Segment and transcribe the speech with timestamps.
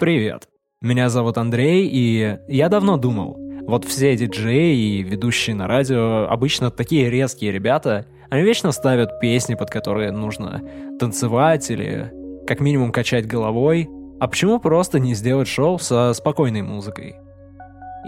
[0.00, 0.48] Привет.
[0.80, 6.70] Меня зовут Андрей, и я давно думал, вот все диджеи и ведущие на радио обычно
[6.70, 10.62] такие резкие ребята, они вечно ставят песни, под которые нужно
[10.98, 12.10] танцевать или
[12.46, 13.90] как минимум качать головой.
[14.18, 17.16] А почему просто не сделать шоу со спокойной музыкой?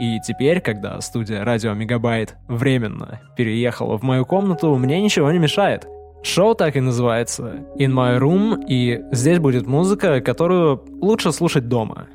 [0.00, 5.86] И теперь, когда студия Радио Мегабайт временно переехала в мою комнату, мне ничего не мешает.
[6.22, 12.06] Шоу так и называется «In My Room», и здесь будет музыка, которую лучше слушать дома.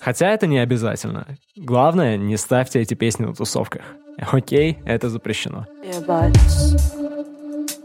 [0.00, 1.26] Хотя это не обязательно.
[1.56, 3.82] Главное, не ставьте эти песни на тусовках.
[4.32, 5.66] Окей, это запрещено.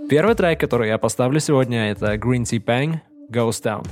[0.09, 2.99] Первый трек, который я поставлю сегодня, это Green Tea Bang
[3.29, 3.85] Goes Down.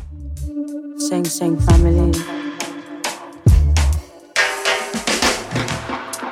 [0.98, 2.16] Sing, sing, family.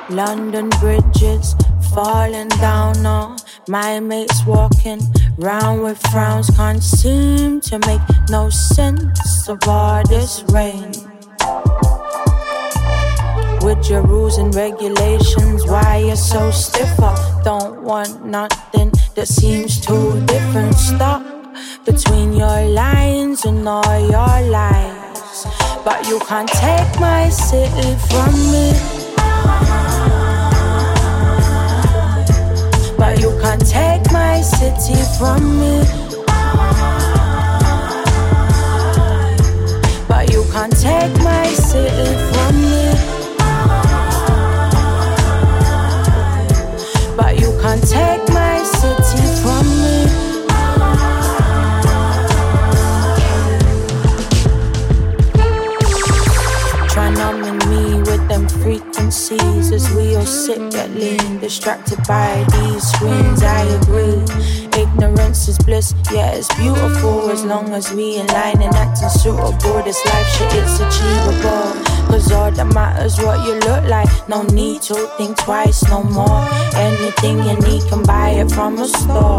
[0.08, 1.54] London bridges
[1.94, 3.36] falling down on
[3.68, 5.00] My mates walking
[5.38, 8.00] round with frowns can't seem to make
[8.30, 10.92] no sense of all this rain.
[13.62, 17.00] With your rules and regulations, why you're so stiff?
[17.00, 20.74] I don't want nothing that seems too different.
[20.74, 21.22] Stop
[21.84, 25.46] between your lines and all your lies.
[25.84, 29.05] But you can't take my city from me.
[32.98, 35.84] But you can't take my city from me.
[40.08, 42.86] But you can't take my city from me.
[47.16, 49.96] But you can't take my city from me.
[56.88, 62.44] Try numbing me with them frequencies as we all sit get lean, distracted by
[65.46, 69.80] Ignorance is bliss, yeah, it's beautiful as long as we in line and acting suitable.
[69.84, 71.70] This life shit, it's achievable.
[72.08, 74.08] Cause all that matters what you look like.
[74.28, 76.42] No need to think twice, no more.
[76.74, 79.38] Anything you need can buy it from a store.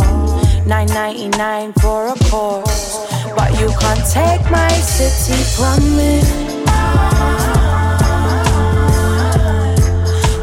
[0.64, 3.06] 9.99 for a course.
[3.36, 6.22] But you can't take my city from me.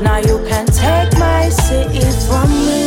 [0.03, 2.84] Now you can take my city from me.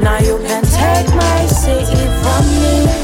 [0.00, 2.99] Now you can take my city from me.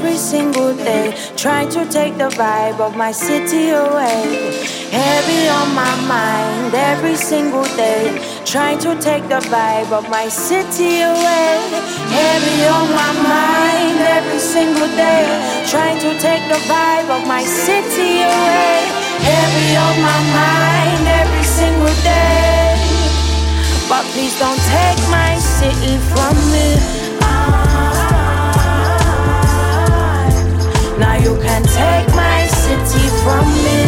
[0.00, 1.14] Every single day.
[1.36, 4.24] Trying to take the vibe of my city away.
[4.88, 8.08] Heavy on my mind every single day.
[8.46, 11.56] Trying to take the vibe of my city away.
[12.16, 15.26] Heavy on my mind every single day.
[15.68, 18.80] Trying to take the vibe of my city away.
[19.28, 22.72] Heavy on my mind every single day.
[23.90, 26.99] But please don't take my city from me.
[30.99, 33.79] Now you can take my city from me.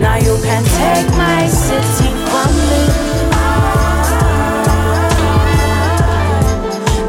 [0.00, 2.82] Now you can take my city from me.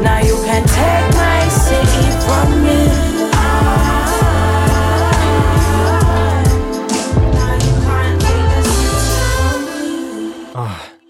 [0.02, 3.06] Now you can take my city from me.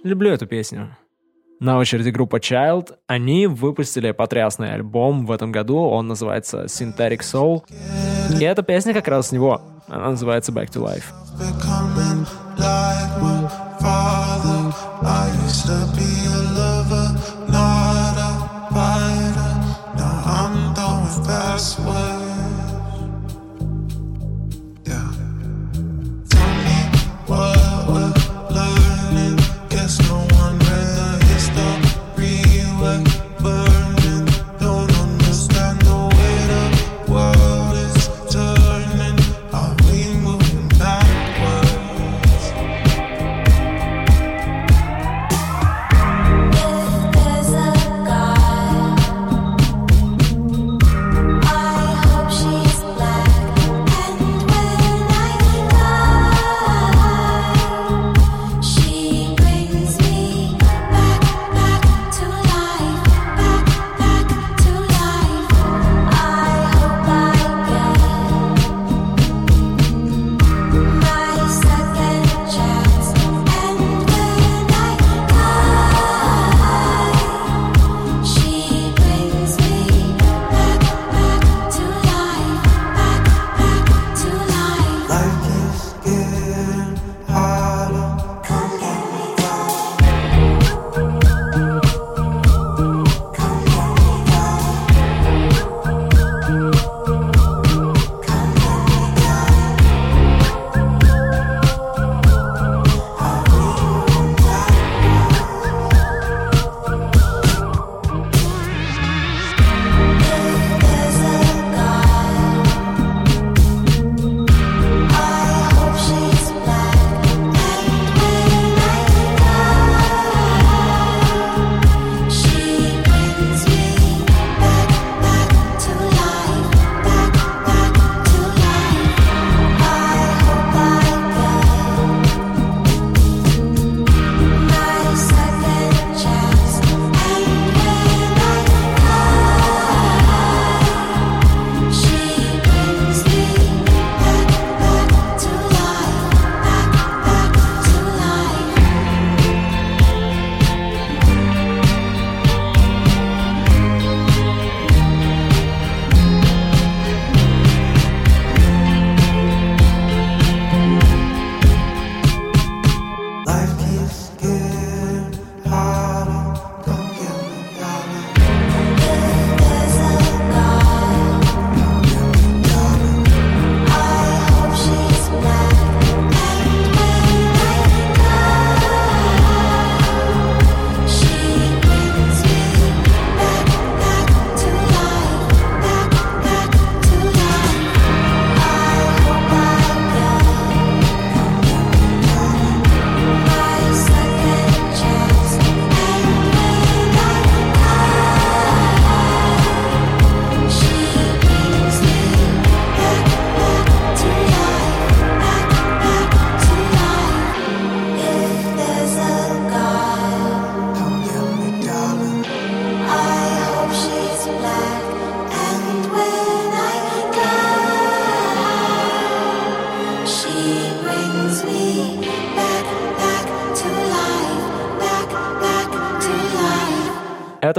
[0.05, 0.97] Люблю эту песню.
[1.62, 2.96] На очереди группа Child.
[3.06, 5.78] Они выпустили потрясный альбом в этом году.
[5.78, 7.62] Он называется Synthetic Soul.
[8.40, 9.62] И эта песня как раз с него.
[9.88, 11.04] Она называется Back to Life.
[11.38, 12.26] becoming
[12.58, 13.12] like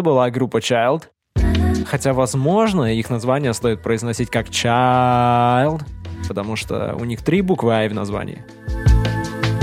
[0.03, 1.05] Это была группа Child.
[1.87, 5.83] Хотя, возможно, их название стоит произносить как Child,
[6.27, 8.45] потому что у них три буквы I в названии.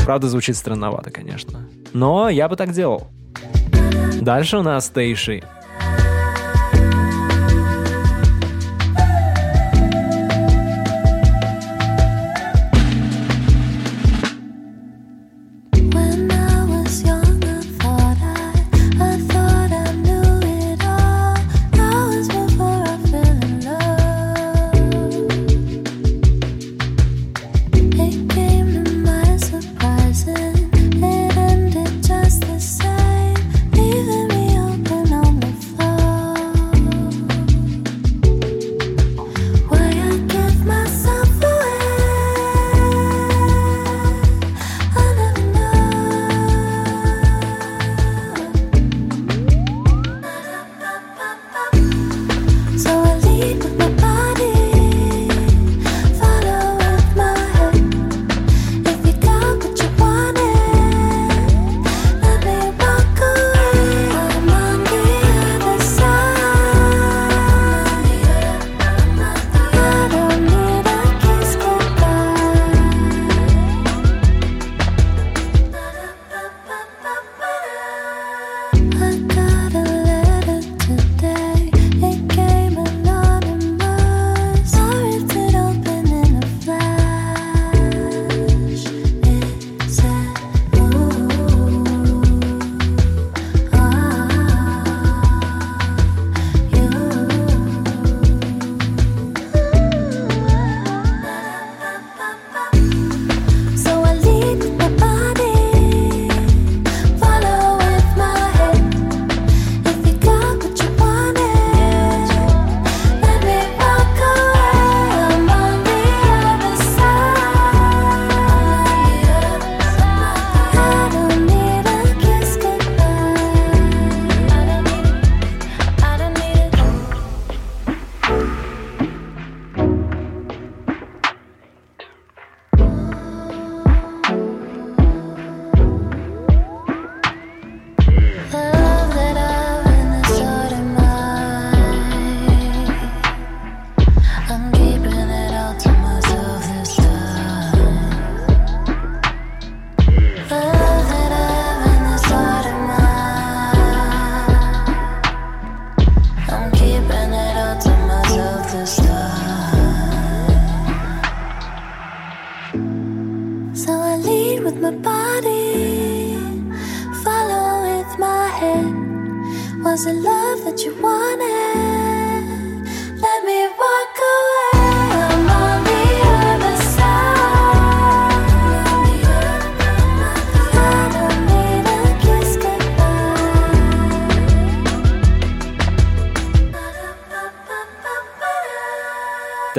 [0.05, 1.67] Правда, звучит странновато, конечно.
[1.91, 3.09] Но я бы так делал.
[4.21, 5.43] Дальше у нас Тейши.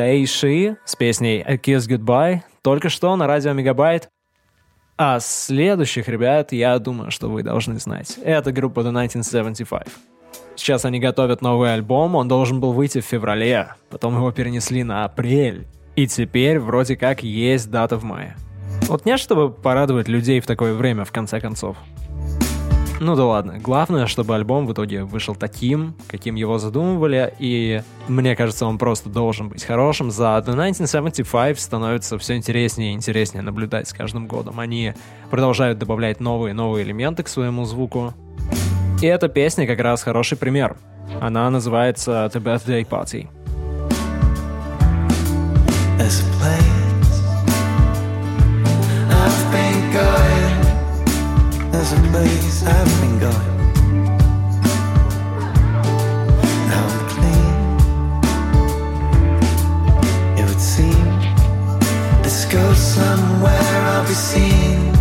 [0.01, 4.09] Тейши с песней A Kiss Goodbye только что на радио Мегабайт.
[4.97, 8.17] А следующих ребят, я думаю, что вы должны знать.
[8.25, 9.89] Это группа The 1975.
[10.57, 15.05] Сейчас они готовят новый альбом, он должен был выйти в феврале, потом его перенесли на
[15.05, 15.67] апрель.
[15.97, 18.37] И теперь вроде как есть дата в мае.
[18.89, 21.77] Вот нет, чтобы порадовать людей в такое время, в конце концов.
[23.11, 28.37] Ну да ладно, главное, чтобы альбом в итоге вышел таким, каким его задумывали, и мне
[28.37, 30.11] кажется, он просто должен быть хорошим.
[30.11, 34.61] За The 1975 становится все интереснее и интереснее наблюдать с каждым годом.
[34.61, 34.93] Они
[35.31, 38.13] продолжают добавлять новые и новые элементы к своему звуку.
[39.01, 40.77] И эта песня как раз хороший пример.
[41.21, 43.29] Она называется The Birthday Party.
[45.97, 46.61] There's a place
[49.11, 49.70] I've been.
[51.73, 53.57] There's a place I've been going.
[56.71, 57.55] Now I'm clean.
[60.39, 61.07] It would seem
[62.23, 64.95] this goes somewhere I'll be seen.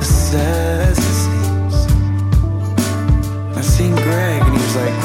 [0.00, 1.76] As sad as it seems.
[3.56, 4.98] I seen Greg and he was like,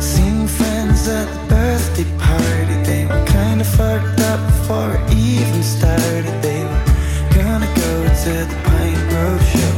[0.00, 2.76] seen friends at the birthday party.
[2.84, 6.34] They were kinda fucked up before it even started.
[6.42, 6.84] They were
[7.38, 7.92] gonna go
[8.24, 8.83] to the Pine
[9.14, 9.74] Grove show.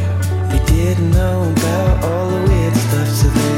[0.49, 3.56] They didn't know about all the weird stuff, so they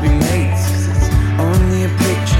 [0.00, 2.39] be mates it's only a picture.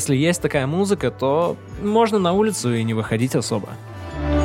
[0.00, 3.68] Если есть такая музыка, то можно на улицу и не выходить особо.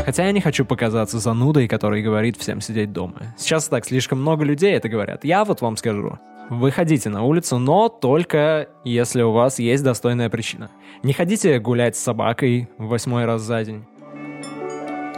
[0.03, 3.33] Хотя я не хочу показаться занудой, который говорит всем сидеть дома.
[3.37, 5.23] Сейчас так слишком много людей это говорят.
[5.23, 6.19] Я вот вам скажу.
[6.49, 10.71] Выходите на улицу, но только если у вас есть достойная причина.
[11.03, 13.85] Не ходите гулять с собакой восьмой раз за день.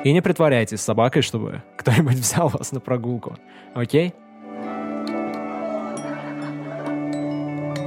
[0.03, 3.35] И не притворяйтесь собакой, чтобы кто-нибудь взял вас на прогулку.
[3.73, 4.13] Окей?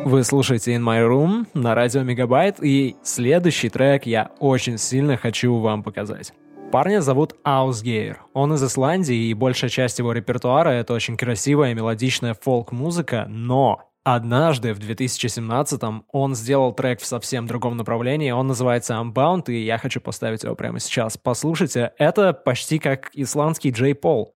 [0.04, 5.54] Вы слушаете In My Room на радио Мегабайт, и следующий трек я очень сильно хочу
[5.58, 6.32] вам показать.
[6.72, 8.20] Парня зовут Аусгейр.
[8.32, 14.72] Он из Исландии, и большая часть его репертуара— это очень красивая мелодичная фолк-музыка, но однажды
[14.72, 20.00] в 2017-м он сделал трек в совсем другом направлении, он называется Unbound, и я хочу
[20.00, 21.18] поставить его прямо сейчас.
[21.18, 24.34] Послушайте, это почти как исландский Джей Пол.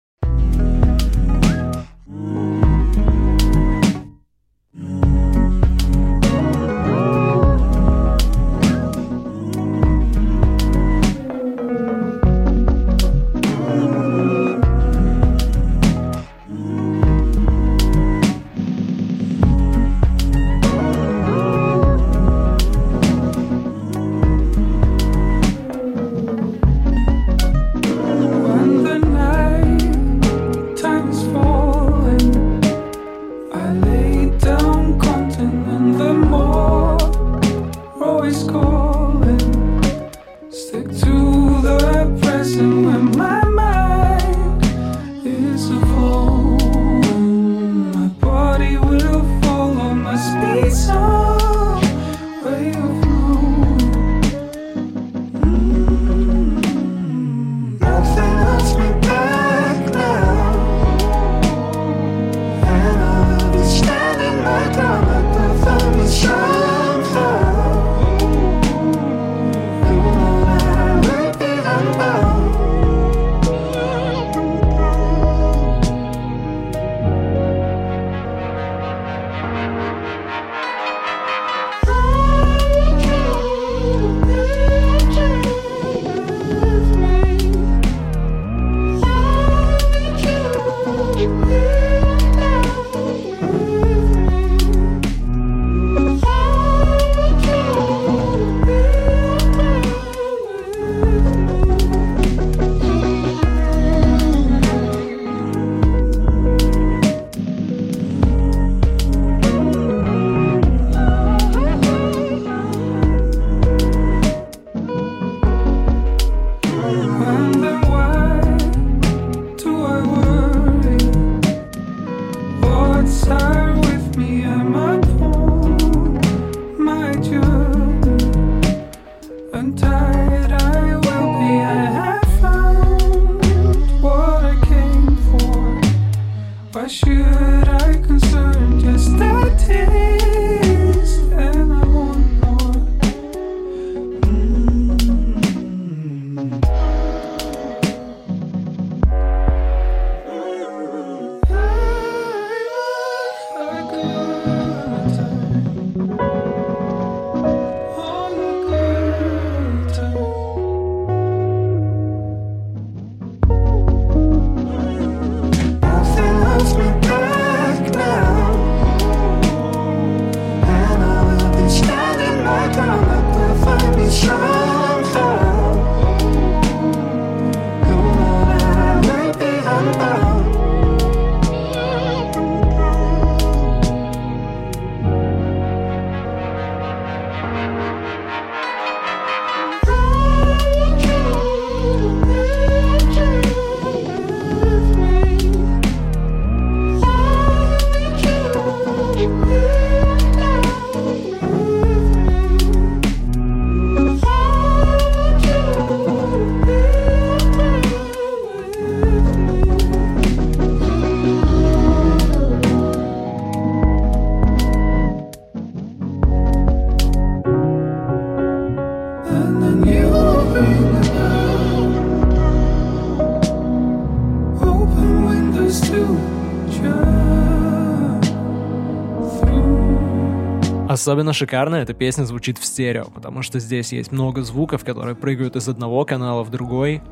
[231.04, 235.54] Особенно шикарно эта песня звучит в стерео, потому что здесь есть много звуков, которые прыгают
[235.54, 237.02] из одного канала в другой.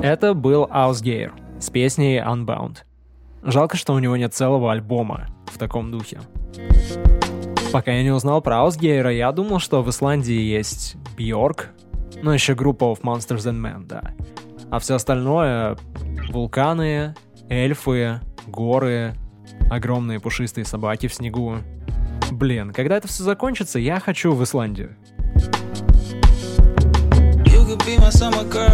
[0.00, 2.84] Это был Ausgear с песней Unbound.
[3.42, 6.20] Жалко, что у него нет целого альбома в таком духе.
[7.72, 11.70] Пока я не узнал про Ausgear, я думал, что в Исландии есть Бьорк,
[12.22, 14.12] ну еще группа of Monsters and Men, да.
[14.70, 15.76] А все остальное—
[16.30, 17.16] вулканы,
[17.48, 19.14] эльфы, горы,
[19.68, 21.56] огромные пушистые собаки в снегу.
[22.30, 24.96] Блин, когда это все закончится, я хочу в Исландию.
[27.46, 28.65] You could be my summer girl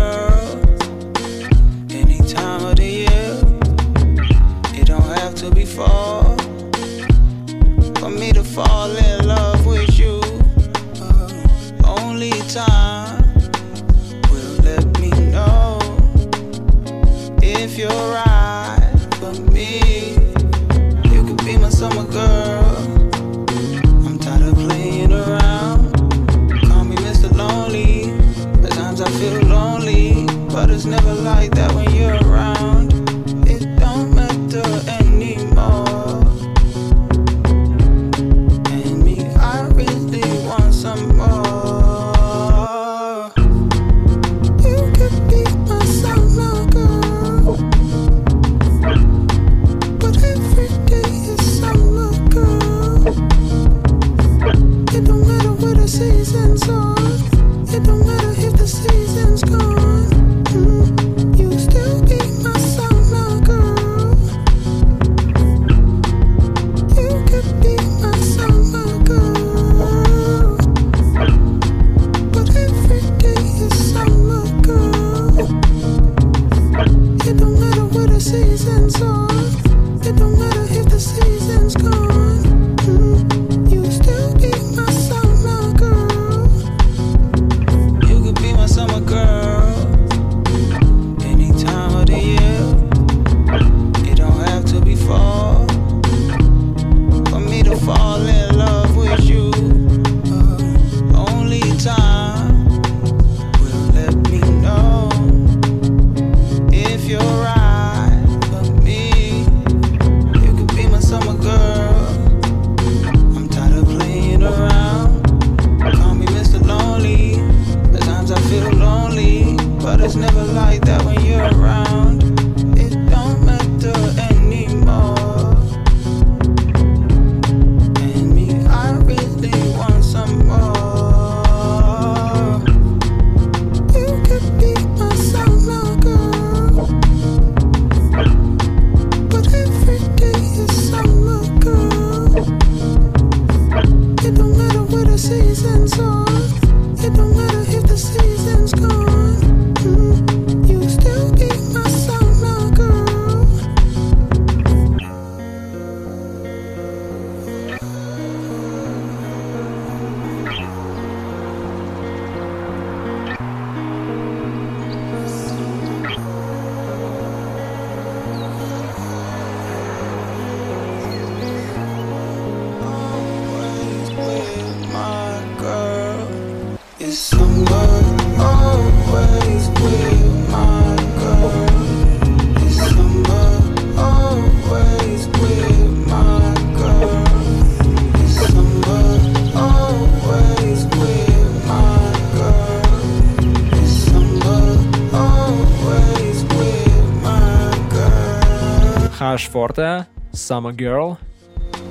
[199.32, 201.16] Хаш Форте, Summer Girl.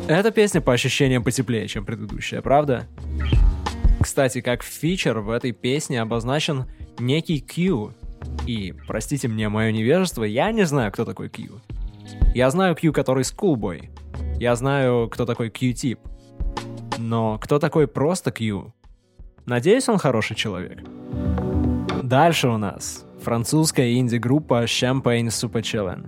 [0.07, 2.85] Эта песня по ощущениям потеплее, чем предыдущая, правда?
[3.99, 6.65] Кстати, как фичер в этой песне обозначен
[6.99, 7.93] некий Q.
[8.45, 11.59] И, простите мне мое невежество, я не знаю, кто такой Q.
[12.35, 13.89] Я знаю Q, который Schoolboy.
[14.39, 15.97] Я знаю, кто такой Q-тип.
[16.99, 18.71] Но кто такой просто Q?
[19.47, 20.77] Надеюсь, он хороший человек.
[22.03, 26.05] Дальше у нас французская инди-группа Champagne Super Chillin'.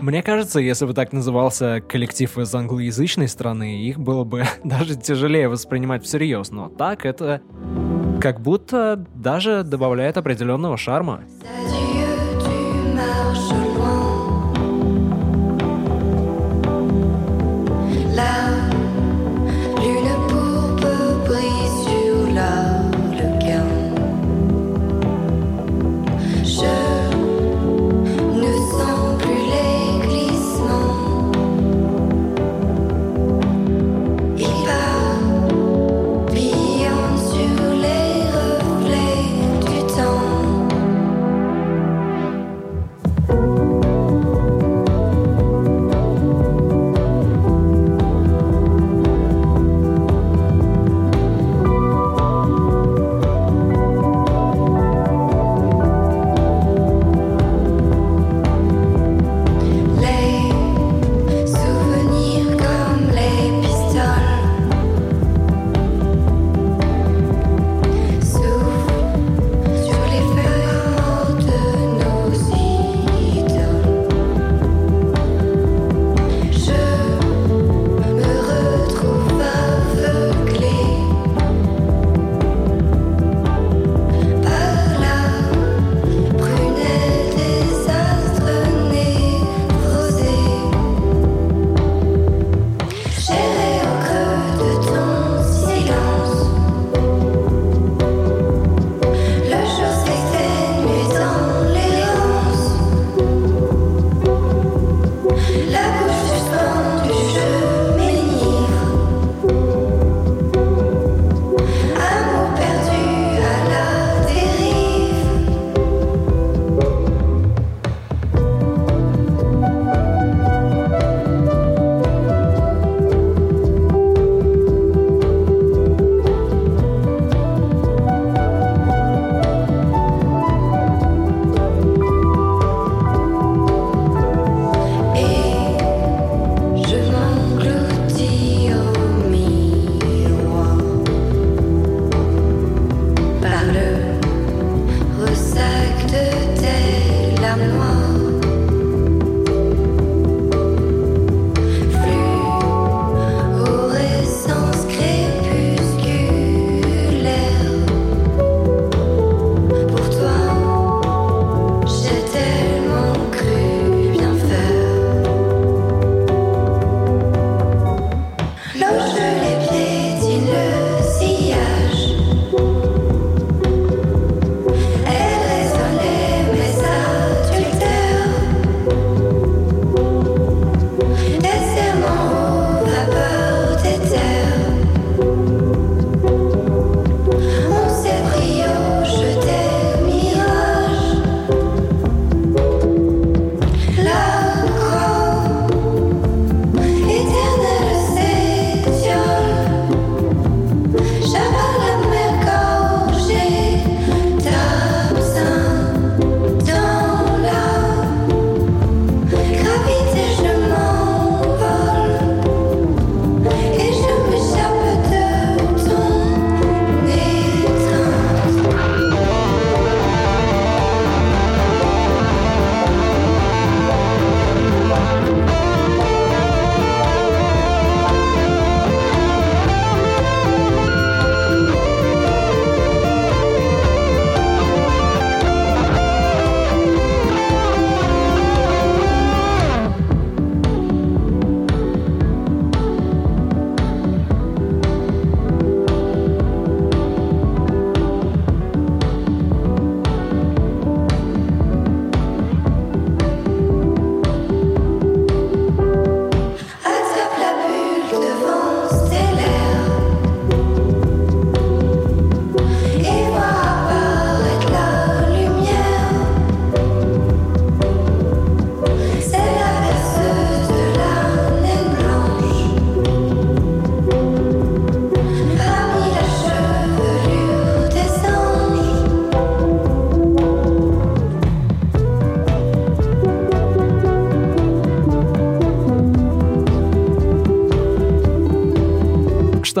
[0.00, 5.48] Мне кажется, если бы так назывался коллектив из англоязычной страны, их было бы даже тяжелее
[5.48, 7.42] воспринимать всерьез, но так это
[8.20, 11.22] как будто даже добавляет определенного шарма.
[11.42, 12.00] Adieu,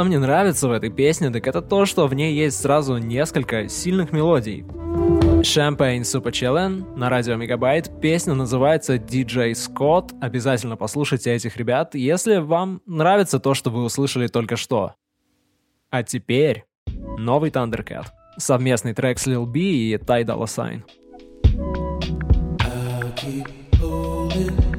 [0.00, 3.68] что мне нравится в этой песне, так это то, что в ней есть сразу несколько
[3.68, 4.62] сильных мелодий.
[5.42, 7.90] Champagne Super Challenge на радио Мегабайт.
[8.00, 10.14] Песня называется DJ Scott.
[10.22, 14.94] Обязательно послушайте этих ребят, если вам нравится то, что вы услышали только что.
[15.90, 16.64] А теперь
[17.18, 18.06] новый Thundercat.
[18.38, 20.82] Совместный трек с Lil B и Ty Dolla Sign.
[22.62, 24.69] I'll keep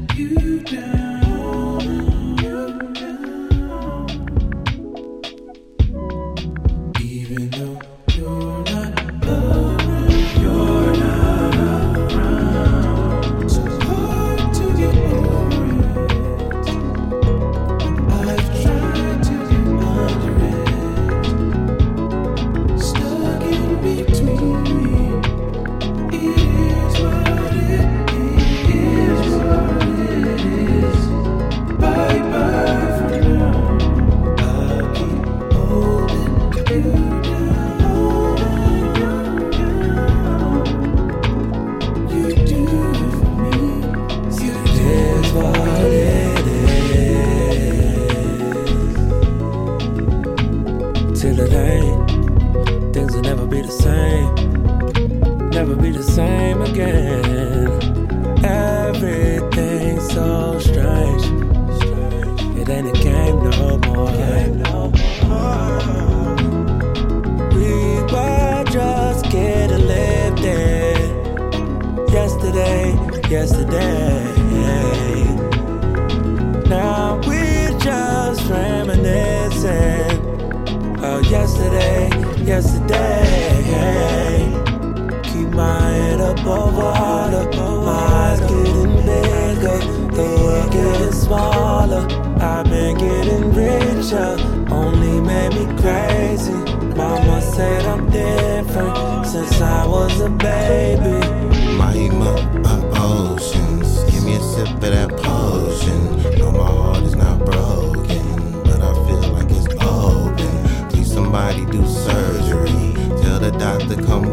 [113.96, 114.31] to come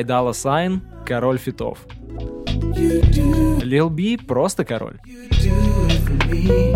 [0.00, 1.86] Ty Dolla $ign– король фитов.
[3.62, 4.98] Lil B просто король.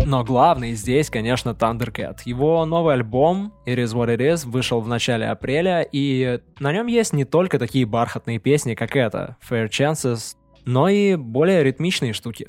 [0.04, 2.18] Но главный здесь, конечно, Thundercat.
[2.26, 6.86] Его новый альбом It Is What It Is вышел в начале апреля, и на нем
[6.86, 10.36] есть не только такие бархатные песни, как это Fair Chance,
[10.66, 12.48] но и более ритмичные штуки.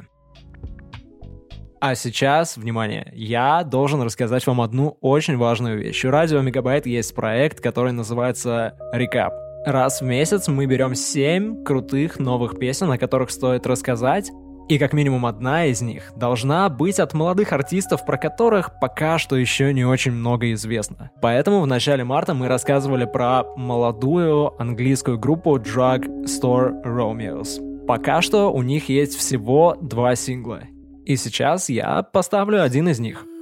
[1.80, 6.04] А сейчас, внимание, я должен рассказать вам одну очень важную вещь.
[6.04, 9.46] У радио Мегабайт есть проект, который называется Recap.
[9.65, 14.32] Раз в месяц мы берем 7 крутых новых песен, о которых стоит рассказать,
[14.69, 19.36] и как минимум одна из них должна быть от молодых артистов, про которых пока что
[19.36, 21.10] еще не очень много известно.
[21.19, 27.86] Поэтому в начале марта мы рассказывали про молодую английскую группу Drug Store Romeos.
[27.88, 30.62] Пока что у них есть всего два сингла.
[31.06, 33.25] И сейчас я поставлю один из них—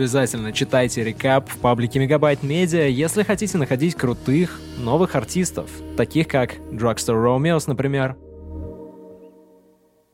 [0.00, 6.54] Обязательно читайте рекап в паблике Мегабайт Медиа, если хотите находить крутых новых артистов, таких как
[6.72, 8.16] Drugstore Romeos, например.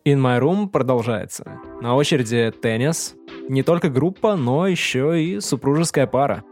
[0.04, 1.60] In My Room продолжается.
[1.80, 3.14] На очереди теннис.
[3.48, 6.42] Не только группа, но еще и супружеская пара.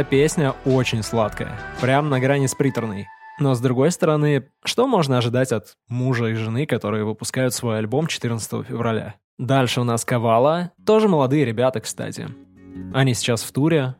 [0.00, 3.06] Эта песня очень сладкая, прям на грани с приторной.
[3.38, 8.06] Но с другой стороны, что можно ожидать от мужа и жены, которые выпускают свой альбом
[8.06, 9.16] 14 февраля?
[9.36, 12.28] Дальше у нас Ковала, тоже молодые ребята, кстати.
[12.94, 13.96] Они сейчас в туре.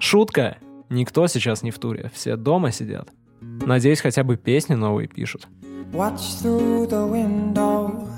[0.00, 0.56] Шутка,
[0.88, 3.10] никто сейчас не в туре, все дома сидят.
[3.40, 5.46] Надеюсь, хотя бы песни новые пишут.
[5.92, 8.08] Watch through the window,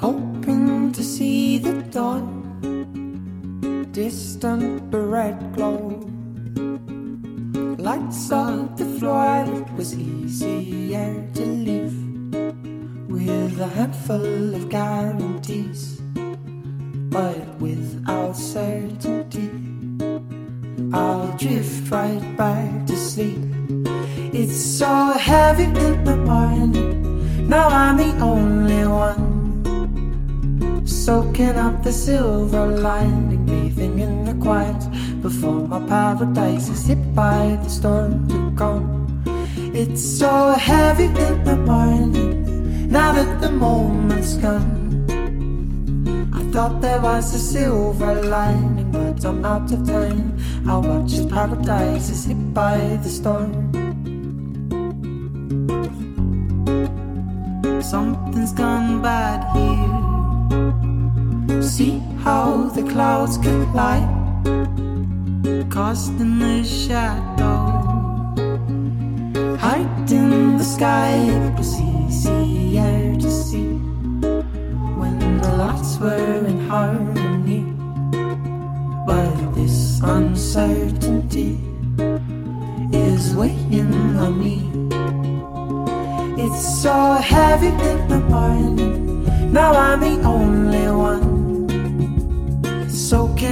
[0.00, 2.35] hoping to see the dawn.
[3.96, 6.04] Distant red glow.
[7.78, 11.96] Lights on the floor, it was easier to leave
[13.08, 16.02] with a handful of guarantees,
[17.08, 19.48] but without certainty.
[20.92, 23.40] I'll drift right back to sleep.
[24.34, 27.48] It's so heavy in the morning.
[27.48, 29.35] Now I'm the only one.
[30.86, 34.80] Soaking up the silver lining, bathing in the quiet
[35.20, 39.22] before my paradise is hit by the storm to come.
[39.74, 42.88] It's so heavy in the morning.
[42.88, 45.04] Now that the moment's gone.
[46.32, 50.38] I thought there was a silver lining, but I'm out of time.
[50.68, 53.72] I watch as paradise is hit by the storm.
[57.82, 59.65] Something's gone bad here.
[61.66, 64.08] See how the clouds could collide,
[65.70, 67.56] casting a shadow.
[69.58, 73.74] Hiding the sky, it was easier to see
[74.96, 77.66] when the lights were in harmony.
[79.06, 81.60] But this uncertainty
[82.92, 84.70] is weighing on me.
[86.42, 89.52] It's so heavy in the morning.
[89.52, 91.35] Now I'm the only one.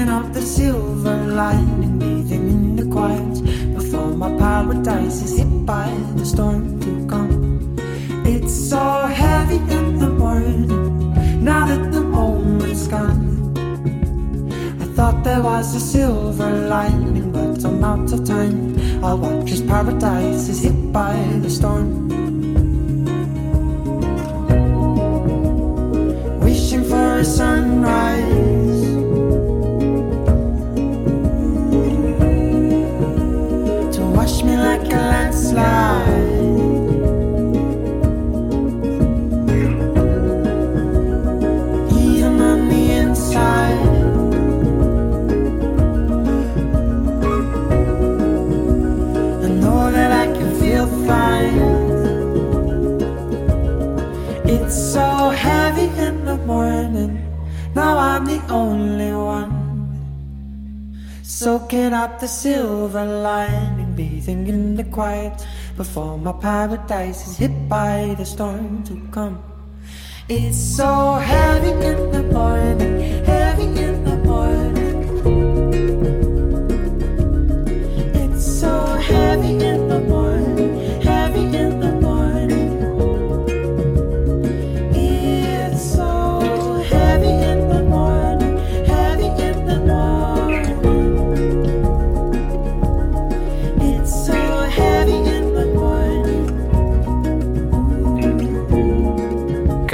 [0.04, 5.88] Soaking up the silver lining, bathing in the quiet before my paradise is hit by
[6.16, 7.74] the storm to come.
[8.26, 10.68] It's so heavy in the morning.
[11.42, 13.56] Now that the moment's gone.
[14.82, 18.76] I thought there was a silver lining, but I'm out of time.
[19.02, 22.08] I'll watch as paradise is hit by the storm.
[26.40, 28.53] Wishing for a sunrise.
[62.24, 65.46] The silver lining, bathing in the quiet
[65.76, 69.36] before my paradise is hit by the storm to come.
[70.30, 75.00] It's so heavy in the morning, heavy in the morning.
[78.14, 78.72] It's so
[79.10, 79.83] heavy in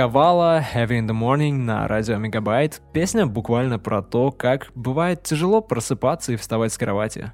[0.00, 2.80] Ковала Heavy in the Morning на радио Мегабайт.
[2.94, 7.32] Песня буквально про то, как бывает тяжело просыпаться и вставать с кровати.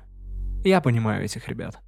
[0.65, 1.79] Я понимаю этих ребят.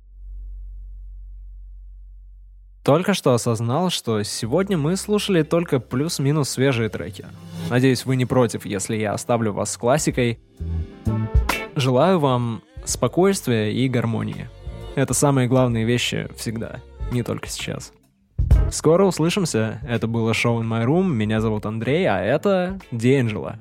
[2.85, 7.27] Только что осознал, что сегодня мы слушали только плюс-минус свежие треки.
[7.71, 10.39] Надеюсь, вы не против, если я оставлю вас с классикой.
[11.75, 14.49] Желаю вам спокойствия и гармонии.
[14.95, 16.77] Это самые главные вещи всегда,
[17.11, 17.93] не только сейчас.
[18.71, 19.81] Скоро услышимся.
[19.87, 21.09] Это было шоу In My Room.
[21.09, 23.55] Меня зовут Андрей, а это Диэнджело.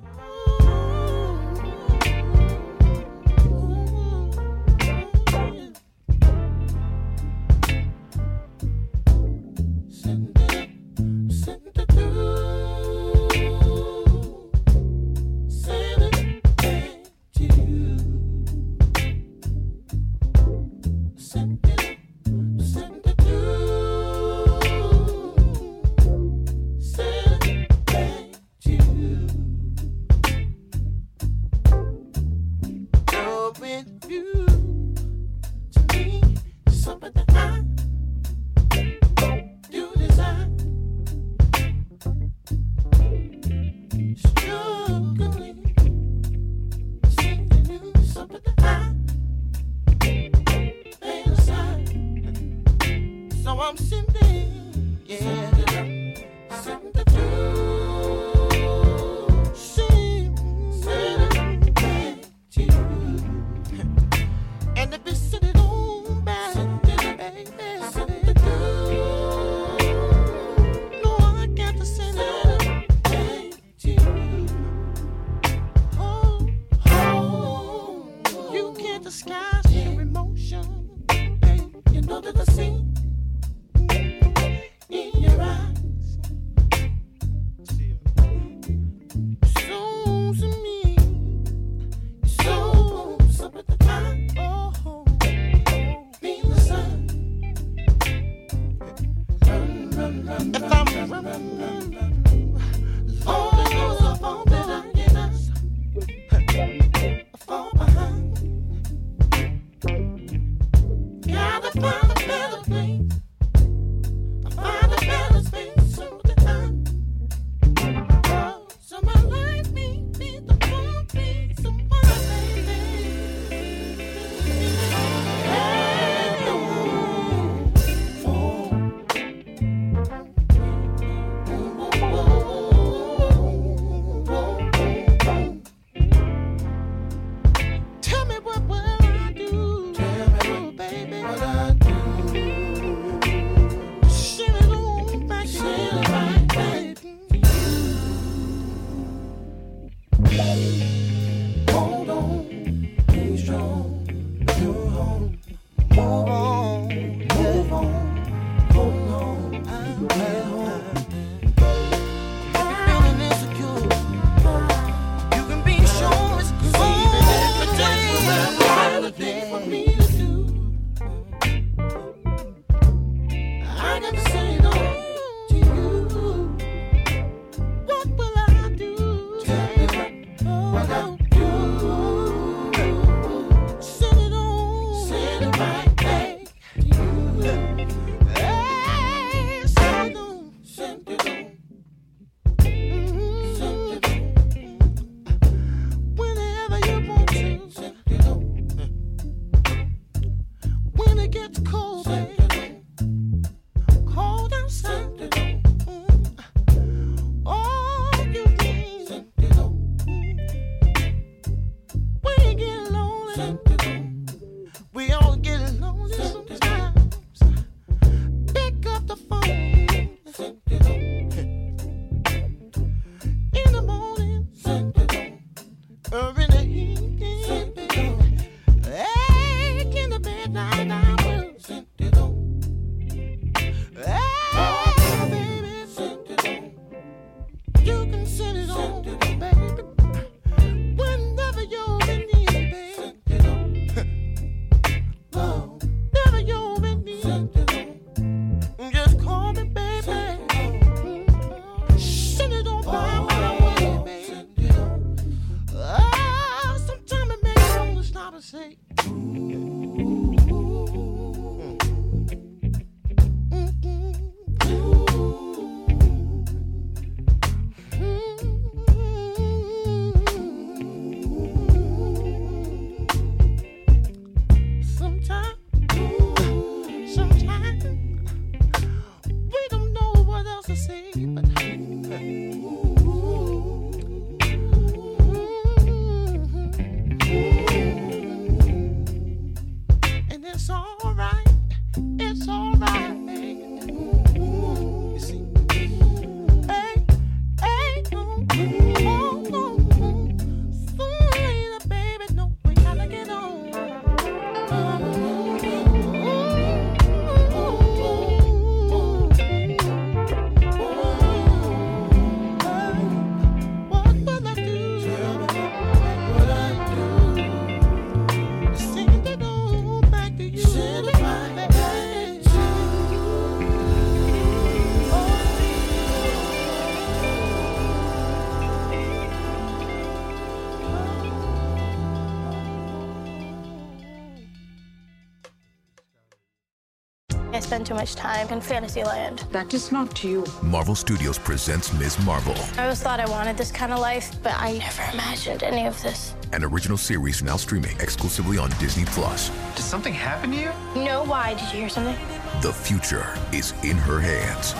[337.87, 339.45] Too much time in Fantasyland.
[339.53, 340.43] That is not you.
[340.61, 342.19] Marvel Studios presents Ms.
[342.25, 342.53] Marvel.
[342.77, 346.01] I always thought I wanted this kind of life, but I never imagined any of
[346.03, 346.35] this.
[346.51, 349.49] an original series now streaming exclusively on Disney Plus.
[349.75, 350.71] Did something happen to you?
[351.01, 351.53] No, why?
[351.53, 352.17] Did you hear something?
[352.61, 354.75] The future is in her hands.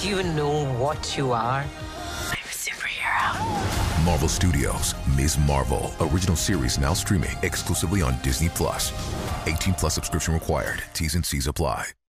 [0.00, 1.64] Do you know what you are?
[1.64, 4.04] I'm a superhero.
[4.04, 5.36] Marvel Studios, Ms.
[5.36, 8.92] Marvel, original series now streaming exclusively on Disney Plus.
[9.48, 10.80] 18 plus subscription required.
[10.94, 11.86] T's and C's apply.